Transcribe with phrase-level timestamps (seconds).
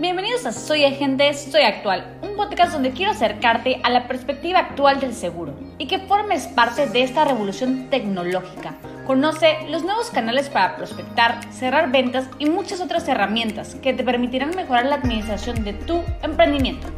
[0.00, 4.98] Bienvenidos a Soy Agente, Soy Actual, un podcast donde quiero acercarte a la perspectiva actual
[4.98, 8.74] del seguro y que formes parte de esta revolución tecnológica.
[9.06, 14.56] Conoce los nuevos canales para prospectar, cerrar ventas y muchas otras herramientas que te permitirán
[14.56, 16.88] mejorar la administración de tu emprendimiento.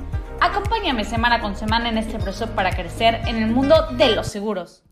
[0.40, 4.84] Acompáñame semana con semana en este proceso para crecer en el mundo de los seguros.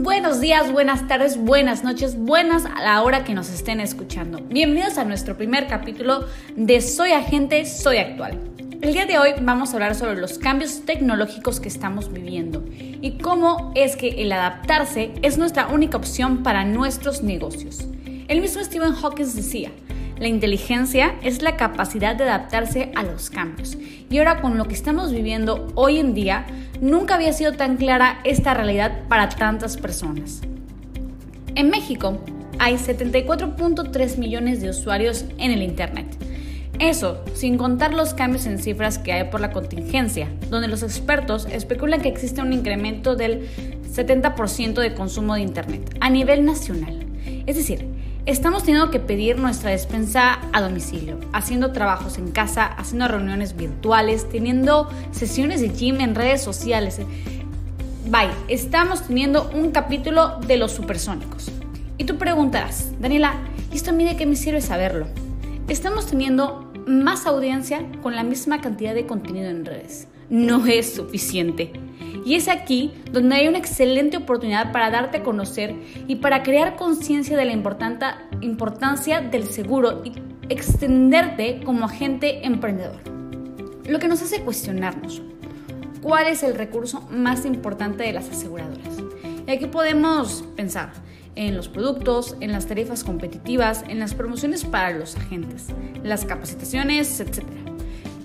[0.00, 4.38] Buenos días, buenas tardes, buenas noches, buenas a la hora que nos estén escuchando.
[4.48, 6.24] Bienvenidos a nuestro primer capítulo
[6.54, 8.38] de Soy Agente, Soy Actual.
[8.80, 13.18] El día de hoy vamos a hablar sobre los cambios tecnológicos que estamos viviendo y
[13.18, 17.84] cómo es que el adaptarse es nuestra única opción para nuestros negocios.
[18.28, 19.72] El mismo Stephen Hawking decía,
[20.20, 23.76] la inteligencia es la capacidad de adaptarse a los cambios.
[24.10, 26.46] Y ahora con lo que estamos viviendo hoy en día,
[26.80, 30.40] nunca había sido tan clara esta realidad para tantas personas.
[31.54, 32.18] En México
[32.58, 36.06] hay 74.3 millones de usuarios en el Internet.
[36.78, 41.46] Eso, sin contar los cambios en cifras que hay por la contingencia, donde los expertos
[41.50, 43.48] especulan que existe un incremento del
[43.92, 47.04] 70% de consumo de Internet a nivel nacional.
[47.46, 47.97] Es decir,
[48.28, 54.28] estamos teniendo que pedir nuestra despensa a domicilio, haciendo trabajos en casa, haciendo reuniones virtuales,
[54.28, 57.00] teniendo sesiones de gym en redes sociales.
[58.10, 61.50] Bye, estamos teniendo un capítulo de los supersónicos.
[61.96, 63.32] Y tú preguntarás, Daniela,
[63.72, 65.06] ¿y esto a mí de qué me sirve saberlo?
[65.66, 70.06] Estamos teniendo más audiencia con la misma cantidad de contenido en redes.
[70.28, 71.72] No es suficiente.
[72.28, 75.74] Y es aquí donde hay una excelente oportunidad para darte a conocer
[76.08, 80.12] y para crear conciencia de la importancia del seguro y
[80.50, 83.00] extenderte como agente emprendedor.
[83.88, 85.22] Lo que nos hace cuestionarnos,
[86.02, 88.98] ¿cuál es el recurso más importante de las aseguradoras?
[89.46, 90.92] Y aquí podemos pensar
[91.34, 95.68] en los productos, en las tarifas competitivas, en las promociones para los agentes,
[96.02, 97.42] las capacitaciones, etc.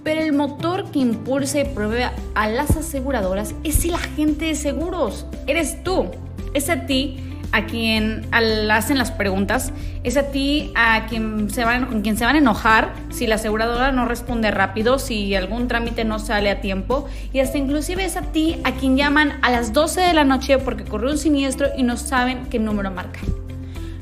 [0.03, 5.25] Pero el motor que impulsa y provee a las aseguradoras es el agente de seguros.
[5.47, 6.07] Eres tú.
[6.53, 9.71] Es a ti a quien hacen las preguntas,
[10.03, 13.35] es a ti a quien se van, con quien se van a enojar si la
[13.35, 18.17] aseguradora no responde rápido, si algún trámite no sale a tiempo y hasta inclusive es
[18.17, 21.67] a ti a quien llaman a las 12 de la noche porque ocurrió un siniestro
[21.77, 23.23] y no saben qué número marcar.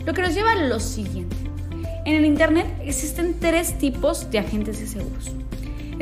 [0.05, 1.35] Lo que nos lleva a lo siguiente.
[2.05, 5.40] En el Internet existen tres tipos de agentes de seguros.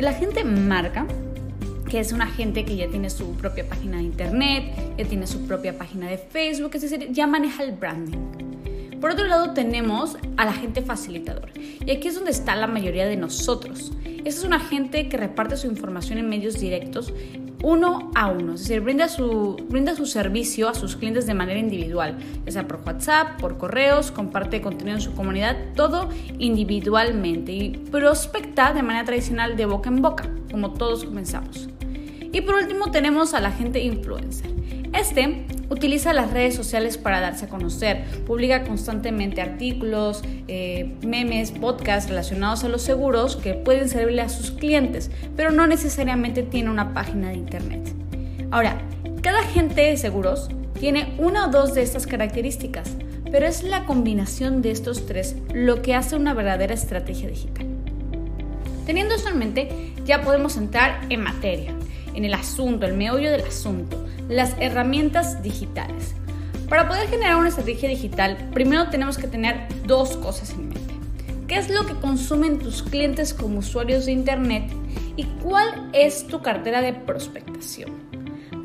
[0.00, 1.06] El agente marca,
[1.90, 5.46] que es un agente que ya tiene su propia página de internet, ya tiene su
[5.46, 8.98] propia página de Facebook, es decir, ya maneja el branding.
[8.98, 13.16] Por otro lado tenemos al agente facilitador, y aquí es donde está la mayoría de
[13.16, 13.92] nosotros.
[14.06, 17.12] Este es un agente que reparte su información en medios directos
[17.62, 21.58] uno a uno, es decir, brinda su, brinda su servicio a sus clientes de manera
[21.58, 27.70] individual, ya sea por WhatsApp, por correos, comparte contenido en su comunidad, todo individualmente y
[27.90, 31.68] prospecta de manera tradicional de boca en boca, como todos comenzamos.
[32.32, 34.50] Y por último tenemos al agente influencer.
[34.92, 42.10] Este utiliza las redes sociales para darse a conocer, publica constantemente artículos, eh, memes, podcasts
[42.10, 46.92] relacionados a los seguros que pueden servirle a sus clientes, pero no necesariamente tiene una
[46.92, 47.88] página de internet.
[48.50, 48.78] Ahora,
[49.22, 50.48] cada agente de seguros
[50.78, 52.96] tiene una o dos de estas características,
[53.30, 57.66] pero es la combinación de estos tres lo que hace una verdadera estrategia digital.
[58.86, 61.72] Teniendo eso en mente, ya podemos entrar en materia,
[62.14, 63.96] en el asunto, el meollo del asunto
[64.30, 66.14] las herramientas digitales.
[66.68, 70.94] Para poder generar una estrategia digital, primero tenemos que tener dos cosas en mente.
[71.48, 74.70] ¿Qué es lo que consumen tus clientes como usuarios de Internet?
[75.16, 77.90] ¿Y cuál es tu cartera de prospectación?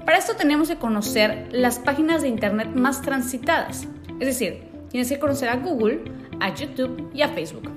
[0.06, 3.88] Para esto tenemos que conocer las páginas de Internet más transitadas.
[4.20, 6.04] Es decir, tienes que conocer a Google,
[6.40, 7.72] a YouTube y a Facebook.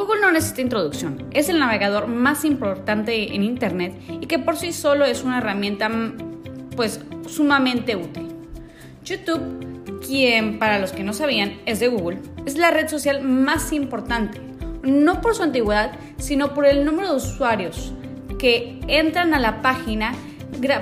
[0.00, 4.72] Google no necesita introducción, es el navegador más importante en Internet y que por sí
[4.72, 5.90] solo es una herramienta
[6.74, 8.28] pues sumamente útil.
[9.04, 13.74] YouTube, quien para los que no sabían es de Google, es la red social más
[13.74, 14.40] importante,
[14.82, 17.92] no por su antigüedad, sino por el número de usuarios
[18.38, 20.14] que entran a la página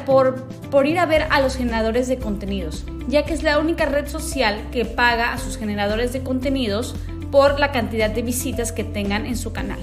[0.06, 3.85] por, por ir a ver a los generadores de contenidos, ya que es la única
[3.87, 6.94] red social que paga a sus generadores de contenidos
[7.30, 9.78] por la cantidad de visitas que tengan en su canal.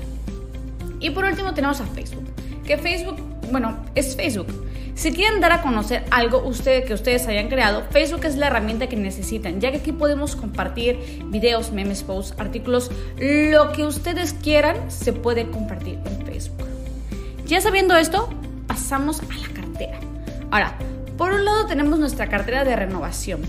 [1.00, 2.26] Y por último tenemos a Facebook,
[2.66, 3.18] que Facebook,
[3.52, 4.48] bueno, es Facebook,
[4.96, 8.96] si quieren dar a conocer algo que ustedes hayan creado, Facebook es la herramienta que
[8.96, 15.12] necesitan, ya que aquí podemos compartir videos, memes, posts, artículos, lo que ustedes quieran se
[15.12, 16.66] puede compartir en Facebook.
[17.46, 18.30] Ya sabiendo esto,
[18.68, 20.00] pasamos a la cartera.
[20.50, 20.78] Ahora,
[21.18, 23.42] por un lado tenemos nuestra cartera de renovación.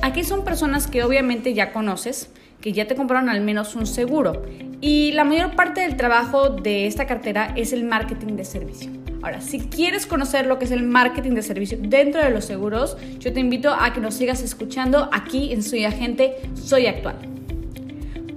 [0.00, 2.30] Aquí son personas que obviamente ya conoces,
[2.66, 4.42] que ya te compraron al menos un seguro.
[4.80, 8.90] Y la mayor parte del trabajo de esta cartera es el marketing de servicio.
[9.22, 12.96] Ahora, si quieres conocer lo que es el marketing de servicio dentro de los seguros,
[13.20, 17.14] yo te invito a que nos sigas escuchando aquí en Soy Agente, Soy Actual.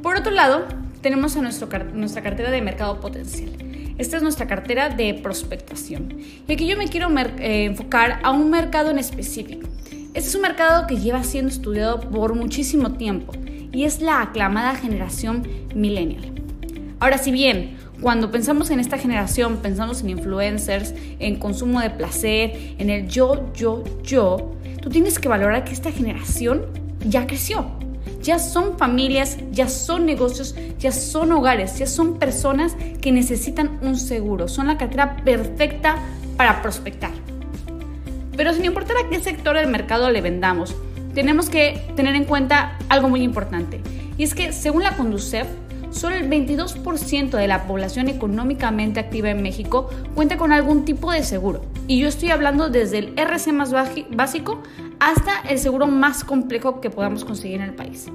[0.03, 0.67] Por otro lado,
[1.01, 3.49] tenemos a nuestro, nuestra cartera de mercado potencial.
[3.97, 6.19] Esta es nuestra cartera de prospectación.
[6.47, 9.67] Y aquí yo me quiero eh, enfocar a un mercado en específico.
[10.13, 13.33] Este es un mercado que lleva siendo estudiado por muchísimo tiempo
[13.71, 16.33] y es la aclamada generación millennial.
[16.99, 22.75] Ahora, si bien cuando pensamos en esta generación, pensamos en influencers, en consumo de placer,
[22.77, 26.65] en el yo, yo, yo, tú tienes que valorar que esta generación
[27.05, 27.65] ya creció.
[28.21, 33.97] Ya son familias, ya son negocios, ya son hogares, ya son personas que necesitan un
[33.97, 34.47] seguro.
[34.47, 35.97] Son la cartera perfecta
[36.37, 37.11] para prospectar.
[38.35, 40.73] Pero sin importar a qué sector del mercado le vendamos,
[41.13, 43.81] tenemos que tener en cuenta algo muy importante.
[44.17, 45.47] Y es que según la Conducef,
[45.91, 51.23] solo el 22% de la población económicamente activa en México cuenta con algún tipo de
[51.23, 51.61] seguro.
[51.87, 54.61] Y yo estoy hablando desde el RC más básico
[54.99, 58.07] hasta el seguro más complejo que podamos conseguir en el país.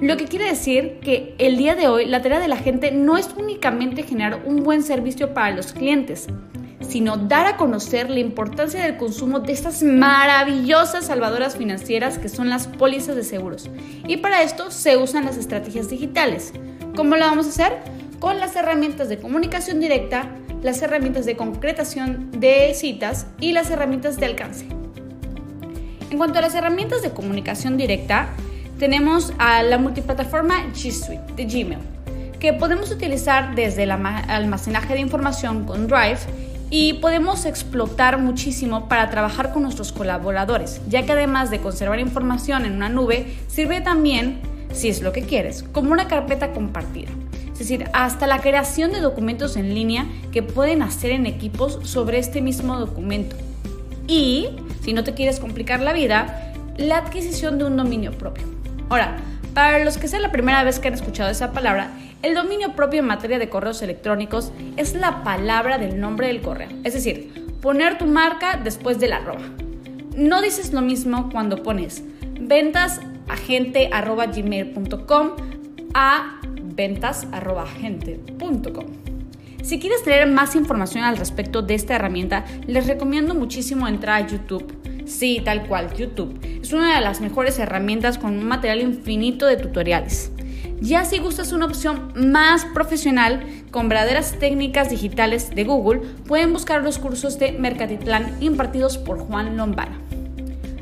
[0.00, 3.16] Lo que quiere decir que el día de hoy la tarea de la gente no
[3.16, 6.26] es únicamente generar un buen servicio para los clientes,
[6.88, 12.48] sino dar a conocer la importancia del consumo de estas maravillosas salvadoras financieras que son
[12.48, 13.68] las pólizas de seguros.
[14.06, 16.52] Y para esto se usan las estrategias digitales.
[16.94, 17.78] ¿Cómo lo vamos a hacer?
[18.20, 20.30] Con las herramientas de comunicación directa,
[20.62, 24.66] las herramientas de concretación de citas y las herramientas de alcance.
[26.10, 28.30] En cuanto a las herramientas de comunicación directa,
[28.78, 31.80] tenemos a la multiplataforma G Suite de Gmail,
[32.38, 36.20] que podemos utilizar desde el almacenaje de información con Drive
[36.70, 42.64] y podemos explotar muchísimo para trabajar con nuestros colaboradores, ya que además de conservar información
[42.64, 44.40] en una nube, sirve también,
[44.72, 47.10] si es lo que quieres, como una carpeta compartida.
[47.52, 52.18] Es decir, hasta la creación de documentos en línea que pueden hacer en equipos sobre
[52.18, 53.36] este mismo documento.
[54.06, 54.48] Y,
[54.82, 58.44] si no te quieres complicar la vida, la adquisición de un dominio propio.
[58.90, 59.16] Ahora,
[59.56, 61.88] para los que sea la primera vez que han escuchado esa palabra,
[62.22, 66.68] el dominio propio en materia de correos electrónicos es la palabra del nombre del correo,
[66.84, 69.40] es decir, poner tu marca después de la arroba.
[70.14, 72.04] No dices lo mismo cuando pones
[72.38, 75.30] ventasagente.gmail.com
[75.94, 76.38] a
[76.74, 78.84] ventasagente.com.
[79.62, 84.26] Si quieres tener más información al respecto de esta herramienta, les recomiendo muchísimo entrar a
[84.26, 84.70] YouTube.
[85.06, 86.38] Sí, tal cual, YouTube.
[86.60, 90.32] Es una de las mejores herramientas con un material infinito de tutoriales.
[90.80, 96.82] Ya si gustas una opción más profesional con verdaderas técnicas digitales de Google, pueden buscar
[96.82, 99.98] los cursos de Mercatitlán impartidos por Juan Lombana.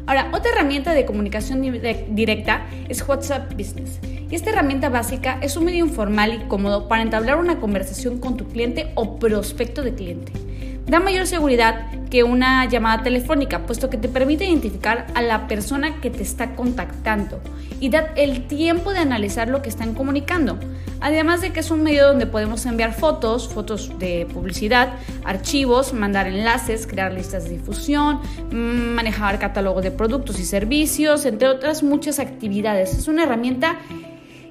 [0.06, 1.62] Ahora, otra herramienta de comunicación
[2.10, 4.00] directa es WhatsApp Business.
[4.30, 8.36] Y esta herramienta básica es un medio informal y cómodo para entablar una conversación con
[8.36, 10.32] tu cliente o prospecto de cliente.
[10.86, 16.00] Da mayor seguridad que una llamada telefónica, puesto que te permite identificar a la persona
[16.00, 17.40] que te está contactando
[17.80, 20.56] y da el tiempo de analizar lo que están comunicando.
[21.00, 24.92] Además de que es un medio donde podemos enviar fotos, fotos de publicidad,
[25.24, 28.20] archivos, mandar enlaces, crear listas de difusión,
[28.52, 32.96] mm, manejar catálogo de productos y servicios, entre otras muchas actividades.
[32.96, 33.80] Es una herramienta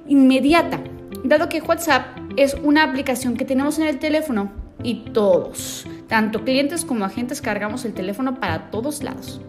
[0.06, 0.80] inmediata,
[1.24, 6.84] dado que WhatsApp es una aplicación que tenemos en el teléfono y todos tanto clientes
[6.84, 9.40] como agentes cargamos el teléfono para todos lados.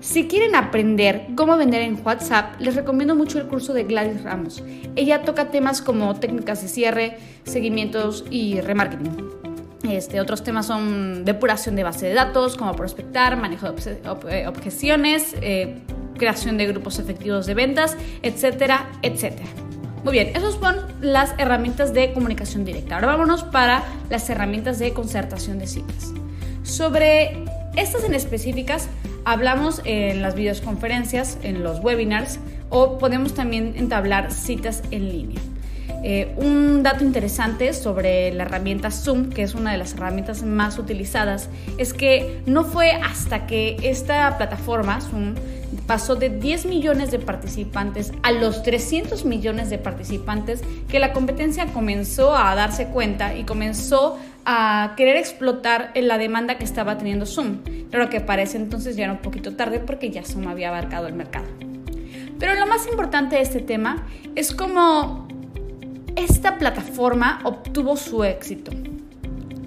[0.00, 4.62] Si quieren aprender cómo vender en WhatsApp, les recomiendo mucho el curso de Gladys Ramos.
[4.96, 9.28] Ella toca temas como técnicas de cierre, seguimientos y remarketing.
[9.88, 15.34] Este, otros temas son depuración de base de datos, cómo prospectar, manejo de eh, objeciones,
[15.40, 15.80] eh,
[16.16, 19.48] creación de grupos efectivos de ventas, etcétera, etcétera.
[20.04, 22.94] Muy bien, esas son las herramientas de comunicación directa.
[22.94, 26.12] Ahora vámonos para las herramientas de concertación de citas.
[26.62, 27.44] Sobre
[27.76, 28.88] estas en específicas
[29.24, 32.38] hablamos en las videoconferencias, en los webinars
[32.70, 35.40] o podemos también entablar citas en línea.
[36.04, 40.78] Eh, un dato interesante sobre la herramienta Zoom, que es una de las herramientas más
[40.78, 45.34] utilizadas, es que no fue hasta que esta plataforma, Zoom,
[45.86, 51.66] pasó de 10 millones de participantes a los 300 millones de participantes que la competencia
[51.66, 57.58] comenzó a darse cuenta y comenzó a querer explotar la demanda que estaba teniendo Zoom.
[57.90, 61.14] Claro que parece entonces ya era un poquito tarde porque ya Zoom había abarcado el
[61.14, 61.46] mercado.
[62.38, 65.27] Pero lo más importante de este tema es cómo
[66.18, 68.72] esta plataforma obtuvo su éxito.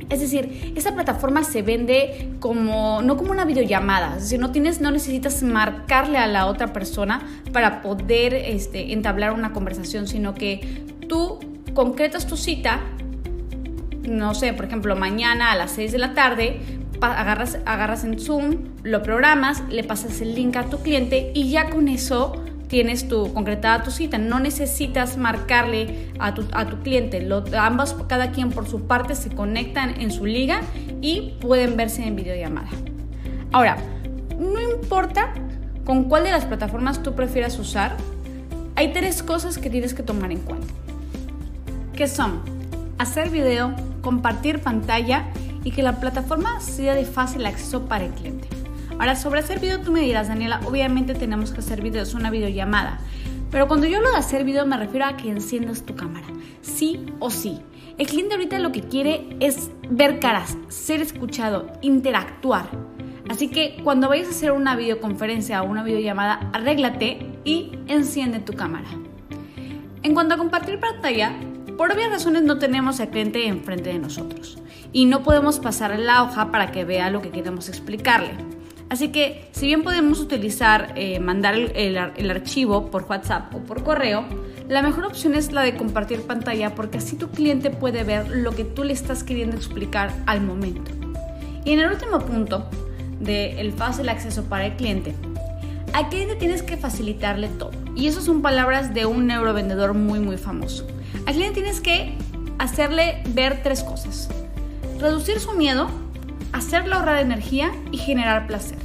[0.10, 4.82] Es decir, esta plataforma se vende como, no como una videollamada, es decir, no, tienes,
[4.82, 7.22] no necesitas marcarle a la otra persona
[7.54, 11.40] para poder este, entablar una conversación, sino que tú
[11.74, 12.82] concretas tu cita,
[14.04, 16.60] no sé, por ejemplo, mañana a las 6 de la tarde,
[17.00, 21.70] agarras, agarras en Zoom, lo programas, le pasas el link a tu cliente y ya
[21.70, 22.41] con eso
[22.72, 24.18] tienes tu concretada tu cita.
[24.18, 27.28] No necesitas marcarle a tu, a tu cliente.
[27.60, 30.62] ambos, cada quien por su parte, se conectan en su liga
[31.02, 32.70] y pueden verse en videollamada.
[33.52, 33.76] Ahora,
[34.40, 35.34] no importa
[35.84, 37.98] con cuál de las plataformas tú prefieras usar,
[38.78, 40.74] hay tres cosas que tienes que tomar en cuenta.
[41.94, 42.40] Que son
[43.00, 45.26] hacer video, compartir pantalla
[45.66, 48.61] y que la plataforma sea de fácil acceso para el cliente.
[49.00, 52.30] Ahora, sobre hacer video, tú me dirás, Daniela, obviamente tenemos que hacer video, es una
[52.30, 53.00] videollamada.
[53.52, 56.28] Pero cuando yo hablo de hacer video me refiero a que enciendas tu cámara,
[56.62, 57.60] sí o sí.
[57.98, 62.70] El cliente ahorita lo que quiere es ver caras, ser escuchado, interactuar.
[63.30, 68.54] Así que cuando vayas a hacer una videoconferencia o una videollamada, arréglate y enciende tu
[68.54, 68.88] cámara.
[70.04, 71.34] En cuanto a compartir pantalla,
[71.78, 74.60] por obvias razones no tenemos al cliente enfrente de nosotros
[74.94, 78.32] y no podemos pasar la hoja para que vea lo que queremos explicarle.
[78.92, 84.26] Así que si bien podemos utilizar, eh, mandar el, archivo por WhatsApp o por correo,
[84.68, 88.54] la mejor opción es la de compartir pantalla porque así tu cliente puede ver lo
[88.54, 90.92] que tú le estás queriendo explicar al momento.
[91.64, 92.70] Y en el último punto
[93.22, 95.16] del fácil acceso para el cliente,
[95.94, 97.72] al cliente tienes que facilitarle todo.
[97.96, 100.86] Y eso son palabras de un neurovendedor muy muy famoso.
[101.26, 102.18] Al cliente tienes que
[102.60, 104.28] hacerle ver tres cosas.
[105.00, 105.88] Reducir su miedo,
[106.52, 108.81] hacerle ahorrar energía y generar placer.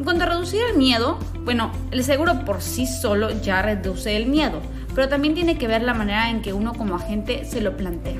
[0.00, 4.24] En cuanto a reducir el miedo, bueno, el seguro por sí solo ya reduce el
[4.24, 4.62] miedo,
[4.94, 8.16] pero también tiene que ver la manera en que uno como agente se lo plantea.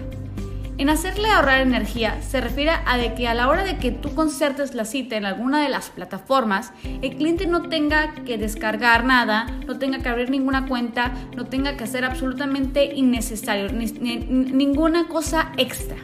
[0.76, 4.14] En hacerle ahorrar energía se refiere a de que a la hora de que tú
[4.14, 6.70] concertes la cita en alguna de las plataformas,
[7.00, 11.78] el cliente no tenga que descargar nada, no tenga que abrir ninguna cuenta, no tenga
[11.78, 15.96] que hacer absolutamente innecesario, ninguna cosa extra,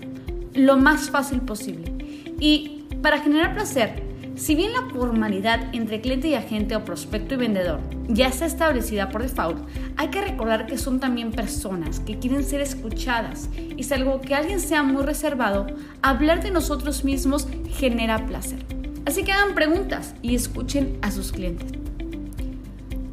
[0.54, 1.92] lo más fácil posible.
[2.40, 4.05] Y para generar placer,
[4.36, 9.08] si bien la formalidad entre cliente y agente o prospecto y vendedor ya está establecida
[9.08, 9.66] por default,
[9.96, 14.60] hay que recordar que son también personas que quieren ser escuchadas y salvo que alguien
[14.60, 15.66] sea muy reservado,
[16.02, 18.58] hablar de nosotros mismos genera placer.
[19.06, 21.72] Así que hagan preguntas y escuchen a sus clientes.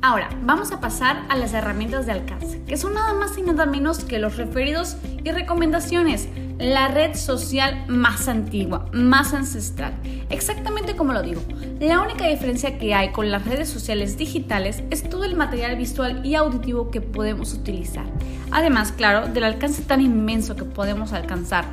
[0.01, 3.65] Ahora, vamos a pasar a las herramientas de alcance, que son nada más y nada
[3.65, 6.27] menos que los referidos y recomendaciones
[6.59, 9.93] la red social más antigua, más ancestral.
[10.29, 11.41] Exactamente como lo digo.
[11.79, 16.25] La única diferencia que hay con las redes sociales digitales es todo el material visual
[16.25, 18.05] y auditivo que podemos utilizar.
[18.51, 21.65] Además, claro, del alcance tan inmenso que podemos alcanzar.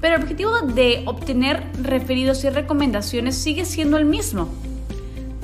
[0.00, 4.48] Pero el objetivo de obtener referidos y recomendaciones sigue siendo el mismo.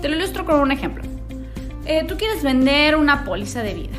[0.00, 1.02] Te lo ilustro con un ejemplo.
[1.86, 3.96] Eh, tú quieres vender una póliza de vida.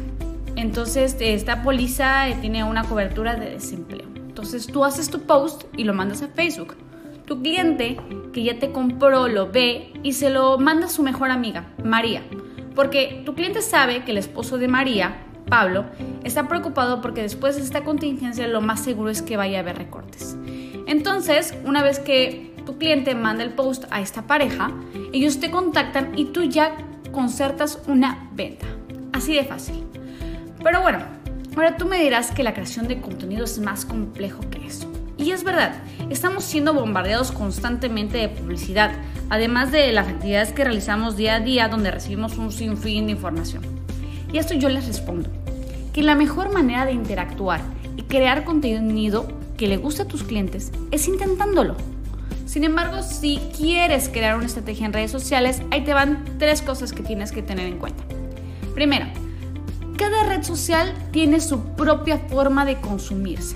[0.55, 4.14] Entonces, esta póliza eh, tiene una cobertura de desempleo.
[4.45, 6.75] Entonces tú haces tu post y lo mandas a Facebook.
[7.25, 7.97] Tu cliente
[8.31, 12.21] que ya te compró lo ve y se lo manda a su mejor amiga, María.
[12.75, 15.17] Porque tu cliente sabe que el esposo de María,
[15.49, 15.85] Pablo,
[16.23, 19.79] está preocupado porque después de esta contingencia lo más seguro es que vaya a haber
[19.79, 20.37] recortes.
[20.85, 24.71] Entonces, una vez que tu cliente manda el post a esta pareja,
[25.11, 26.77] ellos te contactan y tú ya
[27.11, 28.67] concertas una venta.
[29.11, 29.83] Así de fácil.
[30.63, 30.99] Pero bueno,
[31.55, 34.91] Ahora tú me dirás que la creación de contenido es más complejo que eso.
[35.17, 35.73] Y es verdad,
[36.09, 38.91] estamos siendo bombardeados constantemente de publicidad,
[39.29, 43.63] además de las actividades que realizamos día a día donde recibimos un sinfín de información.
[44.33, 45.29] Y a esto yo les respondo,
[45.93, 47.61] que la mejor manera de interactuar
[47.95, 51.77] y crear contenido que le guste a tus clientes es intentándolo.
[52.45, 56.91] Sin embargo, si quieres crear una estrategia en redes sociales, ahí te van tres cosas
[56.91, 58.03] que tienes que tener en cuenta.
[58.73, 59.05] Primero,
[59.97, 63.55] cada red social tiene su propia forma de consumirse.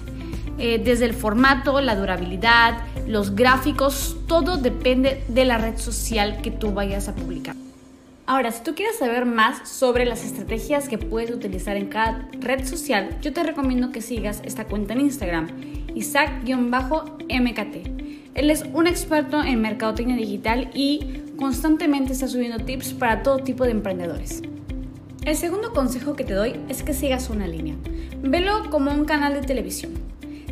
[0.58, 6.52] Eh, desde el formato, la durabilidad, los gráficos, todo depende de la red social que
[6.52, 7.56] tú vayas a publicar.
[8.26, 12.64] Ahora, si tú quieres saber más sobre las estrategias que puedes utilizar en cada red
[12.68, 15.48] social, yo te recomiendo que sigas esta cuenta en Instagram,
[15.96, 17.76] Isaac-MKT.
[18.36, 23.64] Él es un experto en mercadotecnia digital y constantemente está subiendo tips para todo tipo
[23.64, 24.44] de emprendedores.
[25.26, 27.76] El segundo consejo que te doy es que sigas una línea.
[28.22, 29.94] Velo como un canal de televisión.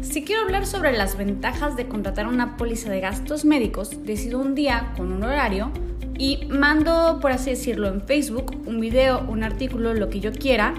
[0.02, 4.56] Si quiero hablar sobre las ventajas de contratar una póliza de gastos médicos, decido un
[4.56, 5.72] día con un horario
[6.18, 10.74] y mando, por así decirlo, en Facebook un video, un artículo, lo que yo quiera,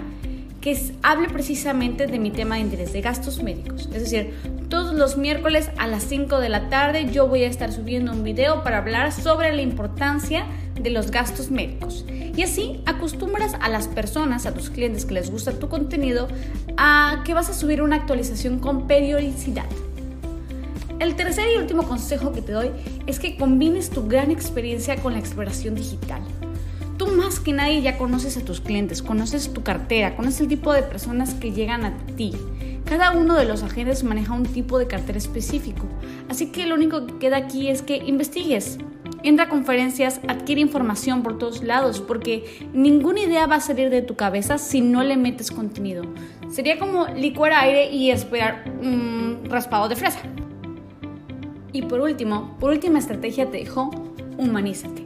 [0.61, 3.89] que hable precisamente de mi tema de interés de gastos médicos.
[3.93, 4.33] Es decir,
[4.69, 8.23] todos los miércoles a las 5 de la tarde yo voy a estar subiendo un
[8.23, 10.45] video para hablar sobre la importancia
[10.79, 12.05] de los gastos médicos.
[12.35, 16.27] Y así acostumbras a las personas, a tus clientes que les gusta tu contenido,
[16.77, 19.65] a que vas a subir una actualización con periodicidad.
[20.99, 22.71] El tercer y último consejo que te doy
[23.07, 26.21] es que combines tu gran experiencia con la exploración digital.
[26.97, 30.73] Tú más que nadie ya conoces a tus clientes, conoces tu cartera, conoces el tipo
[30.73, 32.33] de personas que llegan a ti.
[32.83, 35.85] Cada uno de los agentes maneja un tipo de cartera específico,
[36.27, 38.79] así que lo único que queda aquí es que investigues.
[39.21, 44.01] Entra a conferencias, adquiere información por todos lados, porque ninguna idea va a salir de
[44.01, 46.03] tu cabeza si no le metes contenido.
[46.49, 50.21] Sería como licuar aire y esperar un raspado de fresa.
[51.73, 53.91] Y por último, por última estrategia te dejo,
[54.37, 55.05] humanízate.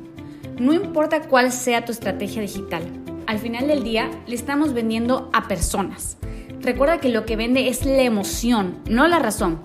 [0.60, 2.84] No importa cuál sea tu estrategia digital,
[3.25, 6.17] al final del día le estamos vendiendo a personas.
[6.62, 9.60] Recuerda que lo que vende es la emoción, no la razón.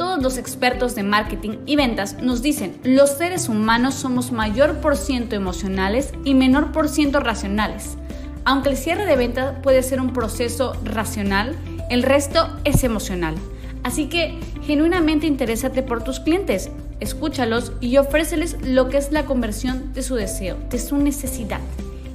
[0.00, 4.96] Todos los expertos de marketing y ventas nos dicen, los seres humanos somos mayor por
[4.96, 7.98] ciento emocionales y menor por ciento racionales.
[8.46, 11.54] Aunque el cierre de venta puede ser un proceso racional,
[11.90, 13.34] el resto es emocional.
[13.82, 19.92] Así que genuinamente interésate por tus clientes, escúchalos y ofréceles lo que es la conversión
[19.92, 21.60] de su deseo, de su necesidad.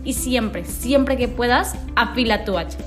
[0.03, 2.79] Y siempre, siempre que puedas, afila tu hacha.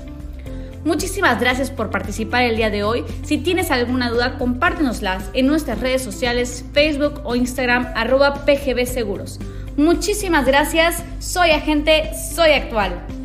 [0.85, 3.03] Muchísimas gracias por participar el día de hoy.
[3.23, 9.39] Si tienes alguna duda, compártenoslas en nuestras redes sociales, Facebook o Instagram, arroba PGB Seguros.
[9.75, 11.03] Muchísimas gracias.
[11.19, 13.18] Soy agente, soy actual.